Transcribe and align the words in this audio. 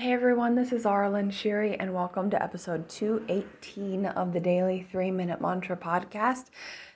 Hey 0.00 0.14
everyone, 0.14 0.54
this 0.54 0.72
is 0.72 0.84
Aaralyn 0.84 1.30
Shiri, 1.30 1.76
and 1.78 1.92
welcome 1.92 2.30
to 2.30 2.42
episode 2.42 2.88
218 2.88 4.06
of 4.06 4.32
the 4.32 4.40
Daily 4.40 4.86
Three 4.90 5.10
Minute 5.10 5.42
Mantra 5.42 5.76
Podcast. 5.76 6.46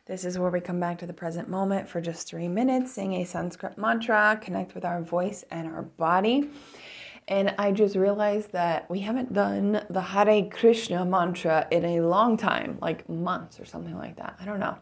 This 0.06 0.24
is 0.24 0.38
where 0.38 0.50
we 0.50 0.62
come 0.62 0.80
back 0.80 0.96
to 1.00 1.06
the 1.06 1.12
present 1.12 1.50
moment 1.50 1.86
for 1.86 2.00
just 2.00 2.26
three 2.26 2.48
minutes, 2.48 2.94
sing 2.94 3.12
a 3.16 3.24
Sanskrit 3.26 3.76
mantra, 3.76 4.40
connect 4.40 4.74
with 4.74 4.86
our 4.86 5.02
voice 5.02 5.44
and 5.50 5.68
our 5.68 5.82
body. 5.82 6.48
And 7.28 7.54
I 7.58 7.72
just 7.72 7.94
realized 7.94 8.52
that 8.52 8.88
we 8.88 9.00
haven't 9.00 9.34
done 9.34 9.84
the 9.90 10.00
Hare 10.00 10.48
Krishna 10.50 11.04
mantra 11.04 11.68
in 11.70 11.84
a 11.84 12.00
long 12.00 12.38
time, 12.38 12.78
like 12.80 13.06
months 13.06 13.60
or 13.60 13.66
something 13.66 13.98
like 13.98 14.16
that. 14.16 14.34
I 14.40 14.46
don't 14.46 14.60
know. 14.60 14.78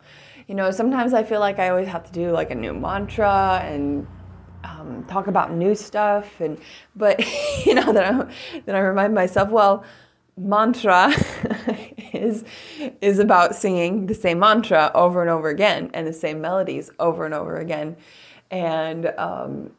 You 0.46 0.54
know, 0.54 0.70
sometimes 0.70 1.12
I 1.12 1.24
feel 1.24 1.40
like 1.40 1.58
I 1.58 1.70
always 1.70 1.88
have 1.88 2.04
to 2.04 2.12
do 2.12 2.30
like 2.30 2.52
a 2.52 2.54
new 2.54 2.72
mantra 2.72 3.60
and 3.64 4.06
um, 4.64 5.04
talk 5.08 5.26
about 5.26 5.52
new 5.52 5.74
stuff 5.74 6.40
and 6.40 6.58
but 6.96 7.18
you 7.66 7.74
know 7.74 7.92
that 7.92 8.14
I 8.14 8.60
that 8.66 8.74
I 8.74 8.80
remind 8.80 9.14
myself 9.14 9.50
well 9.50 9.84
mantra 10.36 11.12
is 12.12 12.44
is 13.00 13.18
about 13.18 13.54
singing 13.54 14.06
the 14.06 14.14
same 14.14 14.38
mantra 14.38 14.90
over 14.94 15.20
and 15.20 15.30
over 15.30 15.48
again 15.48 15.90
and 15.94 16.06
the 16.06 16.12
same 16.12 16.40
melodies 16.40 16.90
over 16.98 17.24
and 17.24 17.34
over 17.34 17.56
again. 17.56 17.96
And 18.50 19.06
um, 19.18 19.70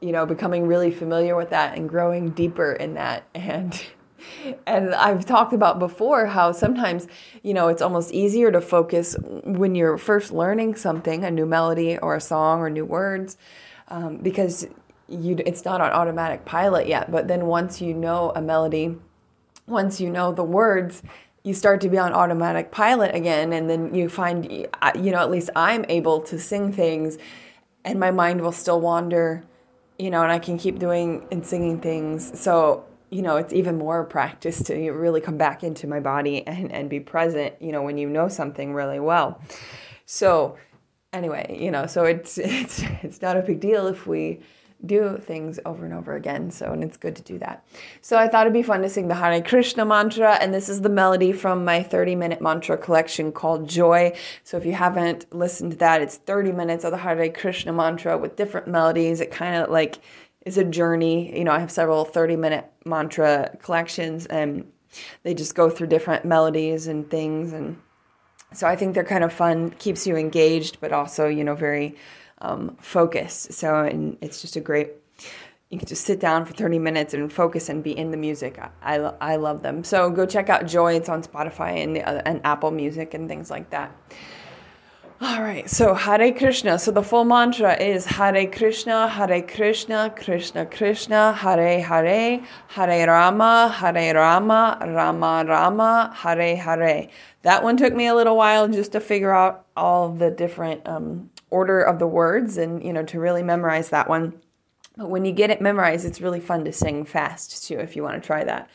you 0.00 0.12
know 0.12 0.26
becoming 0.26 0.66
really 0.66 0.90
familiar 0.90 1.36
with 1.36 1.50
that 1.50 1.76
and 1.76 1.88
growing 1.88 2.30
deeper 2.30 2.72
in 2.72 2.94
that. 2.94 3.24
And 3.34 3.84
and 4.66 4.96
I've 4.96 5.24
talked 5.24 5.52
about 5.52 5.78
before 5.78 6.26
how 6.26 6.50
sometimes, 6.50 7.06
you 7.44 7.54
know, 7.54 7.68
it's 7.68 7.80
almost 7.80 8.12
easier 8.12 8.50
to 8.50 8.60
focus 8.60 9.16
when 9.44 9.76
you're 9.76 9.96
first 9.96 10.32
learning 10.32 10.74
something, 10.74 11.24
a 11.24 11.30
new 11.30 11.46
melody 11.46 11.96
or 11.98 12.16
a 12.16 12.20
song 12.20 12.58
or 12.58 12.68
new 12.68 12.84
words, 12.84 13.38
um, 13.88 14.18
because 14.18 14.66
you 15.08 15.36
it's 15.44 15.64
not 15.64 15.80
on 15.80 15.90
automatic 15.90 16.44
pilot 16.44 16.86
yet. 16.86 17.10
But 17.10 17.28
then 17.28 17.46
once 17.46 17.80
you 17.80 17.94
know 17.94 18.32
a 18.34 18.42
melody, 18.42 18.96
once 19.66 20.00
you 20.00 20.10
know 20.10 20.32
the 20.32 20.44
words, 20.44 21.02
you 21.42 21.54
start 21.54 21.80
to 21.82 21.88
be 21.88 21.98
on 21.98 22.12
automatic 22.12 22.70
pilot 22.70 23.14
again, 23.14 23.52
and 23.52 23.68
then 23.68 23.94
you 23.94 24.08
find 24.08 24.50
you 24.50 24.68
know 25.10 25.18
at 25.18 25.30
least 25.30 25.50
I'm 25.56 25.84
able 25.88 26.20
to 26.22 26.38
sing 26.38 26.72
things, 26.72 27.18
and 27.84 27.98
my 27.98 28.10
mind 28.10 28.40
will 28.40 28.52
still 28.52 28.80
wander, 28.80 29.44
you 29.98 30.10
know, 30.10 30.22
and 30.22 30.30
I 30.30 30.38
can 30.38 30.58
keep 30.58 30.78
doing 30.78 31.26
and 31.32 31.44
singing 31.44 31.80
things. 31.80 32.38
So 32.38 32.84
you 33.10 33.22
know, 33.22 33.36
it's 33.36 33.54
even 33.54 33.78
more 33.78 34.04
practice 34.04 34.62
to 34.64 34.90
really 34.90 35.20
come 35.20 35.38
back 35.38 35.62
into 35.62 35.86
my 35.86 35.98
body 35.98 36.46
and, 36.46 36.70
and 36.70 36.90
be 36.90 37.00
present, 37.00 37.54
you 37.58 37.72
know, 37.72 37.82
when 37.82 37.96
you 37.96 38.08
know 38.08 38.28
something 38.28 38.74
really 38.74 39.00
well. 39.00 39.40
So 40.04 40.56
anyway, 41.12 41.58
you 41.60 41.70
know, 41.70 41.86
so 41.86 42.04
it's 42.04 42.38
it's 42.38 42.82
it's 43.02 43.22
not 43.22 43.36
a 43.36 43.42
big 43.42 43.60
deal 43.60 43.86
if 43.86 44.06
we 44.06 44.40
do 44.86 45.18
things 45.20 45.58
over 45.66 45.84
and 45.84 45.92
over 45.92 46.14
again. 46.14 46.52
So, 46.52 46.72
and 46.72 46.84
it's 46.84 46.96
good 46.96 47.16
to 47.16 47.22
do 47.22 47.38
that. 47.40 47.66
So, 48.00 48.16
I 48.16 48.28
thought 48.28 48.42
it'd 48.42 48.52
be 48.52 48.62
fun 48.62 48.82
to 48.82 48.88
sing 48.88 49.08
the 49.08 49.14
Hare 49.14 49.42
Krishna 49.42 49.84
mantra, 49.84 50.34
and 50.34 50.54
this 50.54 50.68
is 50.68 50.82
the 50.82 50.88
melody 50.88 51.32
from 51.32 51.64
my 51.64 51.82
30 51.82 52.14
minute 52.14 52.40
mantra 52.40 52.76
collection 52.78 53.32
called 53.32 53.68
Joy. 53.68 54.12
So, 54.44 54.56
if 54.56 54.64
you 54.64 54.72
haven't 54.72 55.32
listened 55.34 55.72
to 55.72 55.78
that, 55.78 56.00
it's 56.00 56.16
30 56.16 56.52
minutes 56.52 56.84
of 56.84 56.92
the 56.92 56.98
Hare 56.98 57.28
Krishna 57.30 57.72
mantra 57.72 58.16
with 58.16 58.36
different 58.36 58.68
melodies. 58.68 59.20
It 59.20 59.30
kind 59.30 59.56
of 59.56 59.70
like 59.70 59.98
is 60.46 60.58
a 60.58 60.64
journey. 60.64 61.36
You 61.36 61.44
know, 61.44 61.52
I 61.52 61.58
have 61.58 61.72
several 61.72 62.04
30 62.04 62.36
minute 62.36 62.70
mantra 62.84 63.56
collections, 63.60 64.26
and 64.26 64.70
they 65.24 65.34
just 65.34 65.56
go 65.56 65.68
through 65.68 65.88
different 65.88 66.24
melodies 66.24 66.86
and 66.86 67.10
things 67.10 67.52
and 67.52 67.76
so 68.52 68.66
I 68.66 68.76
think 68.76 68.94
they're 68.94 69.04
kind 69.04 69.24
of 69.24 69.32
fun, 69.32 69.70
keeps 69.70 70.06
you 70.06 70.16
engaged, 70.16 70.80
but 70.80 70.92
also, 70.92 71.28
you 71.28 71.44
know, 71.44 71.54
very 71.54 71.96
um, 72.40 72.76
focused. 72.80 73.52
So 73.52 73.84
and 73.84 74.16
it's 74.20 74.40
just 74.40 74.56
a 74.56 74.60
great, 74.60 74.90
you 75.70 75.78
can 75.78 75.86
just 75.86 76.04
sit 76.04 76.18
down 76.18 76.46
for 76.46 76.54
30 76.54 76.78
minutes 76.78 77.12
and 77.12 77.32
focus 77.32 77.68
and 77.68 77.84
be 77.84 77.96
in 77.96 78.10
the 78.10 78.16
music. 78.16 78.58
I, 78.58 78.96
I, 78.96 79.14
I 79.20 79.36
love 79.36 79.62
them. 79.62 79.84
So 79.84 80.10
go 80.10 80.24
check 80.24 80.48
out 80.48 80.66
Joy. 80.66 80.94
It's 80.94 81.08
on 81.08 81.22
Spotify 81.22 81.82
and, 81.82 81.98
and 81.98 82.40
Apple 82.44 82.70
Music 82.70 83.12
and 83.14 83.28
things 83.28 83.50
like 83.50 83.70
that. 83.70 83.94
All 85.20 85.42
right, 85.42 85.68
so 85.68 85.94
Hare 85.94 86.32
Krishna. 86.32 86.78
So 86.78 86.92
the 86.92 87.02
full 87.02 87.24
mantra 87.24 87.74
is 87.74 88.06
Hare 88.06 88.46
Krishna, 88.46 89.08
Hare 89.08 89.42
Krishna, 89.42 90.14
Krishna 90.14 90.64
Krishna, 90.64 91.32
Hare 91.32 91.80
Hare, 91.82 92.40
Hare 92.68 93.08
Rama, 93.08 93.68
Hare 93.68 94.14
Rama, 94.14 94.78
Rama 94.80 95.44
Rama, 95.44 96.12
Hare 96.14 96.54
Hare. 96.54 97.08
That 97.42 97.64
one 97.64 97.76
took 97.76 97.94
me 97.94 98.06
a 98.06 98.14
little 98.14 98.36
while 98.36 98.68
just 98.68 98.92
to 98.92 99.00
figure 99.00 99.34
out 99.34 99.66
all 99.76 100.12
the 100.12 100.30
different 100.30 100.86
um, 100.86 101.30
order 101.50 101.80
of 101.80 101.98
the 101.98 102.06
words 102.06 102.56
and 102.56 102.80
you 102.84 102.92
know 102.92 103.02
to 103.06 103.18
really 103.18 103.42
memorize 103.42 103.88
that 103.88 104.08
one. 104.08 104.40
But 104.96 105.10
when 105.10 105.24
you 105.24 105.32
get 105.32 105.50
it 105.50 105.60
memorized, 105.60 106.06
it's 106.06 106.20
really 106.20 106.40
fun 106.40 106.64
to 106.64 106.72
sing 106.72 107.04
fast 107.04 107.66
too. 107.66 107.80
If 107.80 107.96
you 107.96 108.04
want 108.04 108.22
to 108.22 108.24
try 108.24 108.44
that. 108.44 108.70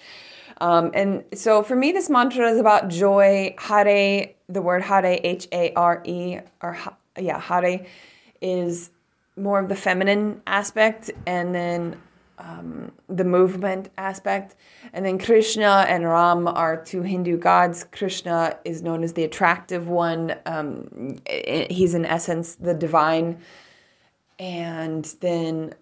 Um, 0.64 0.92
and 0.94 1.26
so 1.34 1.62
for 1.62 1.76
me, 1.76 1.92
this 1.92 2.10
mantra 2.10 2.50
is 2.50 2.58
about 2.58 2.88
joy. 2.88 3.54
Hare, 3.58 4.30
the 4.48 4.62
word 4.62 4.82
Hare, 4.82 5.20
H 5.22 5.46
A 5.52 5.74
R 5.74 6.02
E, 6.06 6.40
or 6.62 6.78
yeah, 7.20 7.38
Hare 7.38 7.86
is 8.42 8.90
more 9.36 9.60
of 9.60 9.68
the 9.68 9.76
feminine 9.76 10.42
aspect, 10.48 11.12
and 11.28 11.54
then 11.54 11.98
um, 12.40 12.94
the 13.10 13.26
movement 13.26 13.90
aspect. 13.98 14.56
And 14.94 15.06
then 15.06 15.18
Krishna 15.18 15.86
and 15.90 16.06
Ram 16.06 16.48
are 16.48 16.82
two 16.82 17.02
Hindu 17.02 17.38
gods. 17.40 17.86
Krishna 17.92 18.58
is 18.64 18.82
known 18.82 19.04
as 19.04 19.12
the 19.12 19.26
attractive 19.26 19.90
one, 19.90 20.36
um, 20.46 21.20
he's 21.70 21.94
in 21.94 22.06
essence 22.06 22.56
the 22.56 22.74
divine. 22.74 23.38
And 24.40 25.04
then 25.20 25.74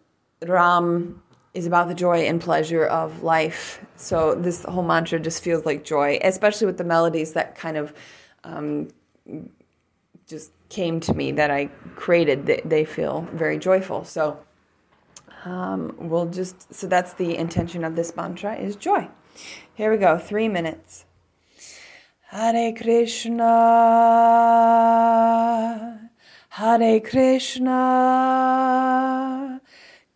Ram 0.41 1.21
is 1.53 1.65
about 1.65 1.87
the 1.87 1.93
joy 1.93 2.19
and 2.19 2.39
pleasure 2.39 2.85
of 2.85 3.23
life. 3.23 3.83
So 3.97 4.35
this 4.35 4.63
whole 4.63 4.83
mantra 4.83 5.19
just 5.19 5.43
feels 5.43 5.65
like 5.65 5.83
joy, 5.83 6.19
especially 6.23 6.67
with 6.67 6.77
the 6.77 6.83
melodies 6.83 7.33
that 7.33 7.55
kind 7.55 7.77
of 7.77 7.93
um, 8.43 8.89
just 10.27 10.51
came 10.69 10.99
to 11.01 11.13
me 11.13 11.31
that 11.33 11.51
I 11.51 11.65
created. 11.95 12.45
They, 12.45 12.61
they 12.63 12.85
feel 12.85 13.27
very 13.33 13.57
joyful. 13.57 14.05
So 14.05 14.39
um, 15.43 15.93
we'll 15.97 16.27
just 16.27 16.73
so 16.73 16.87
that's 16.87 17.13
the 17.13 17.35
intention 17.37 17.83
of 17.83 17.95
this 17.95 18.15
mantra 18.15 18.55
is 18.55 18.75
joy. 18.75 19.09
Here 19.73 19.91
we 19.91 19.97
go. 19.97 20.17
Three 20.17 20.47
minutes. 20.47 21.05
Hare 22.29 22.71
Krishna, 22.73 23.43
Hare 26.49 26.99
Krishna. 27.01 27.71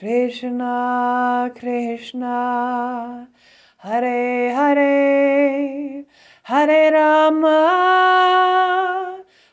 Krishna 0.00 1.52
Krishna, 1.54 3.28
Hare 3.76 4.54
Hare, 4.54 6.04
Hare 6.42 6.92
Rama, 6.92 7.58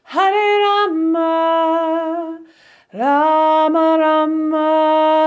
Hare 0.03 0.59
Rama, 0.61 2.39
Rama 2.93 3.97
Rama, 3.99 5.25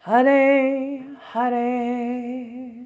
Hare 0.00 1.02
Hare. 1.32 2.84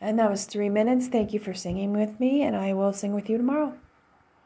And 0.00 0.18
that 0.18 0.30
was 0.30 0.46
three 0.46 0.70
minutes. 0.70 1.08
Thank 1.08 1.34
you 1.34 1.38
for 1.38 1.52
singing 1.52 1.92
with 1.92 2.18
me, 2.18 2.40
and 2.40 2.56
I 2.56 2.72
will 2.72 2.94
sing 2.94 3.12
with 3.12 3.28
you 3.28 3.36
tomorrow. 3.36 3.74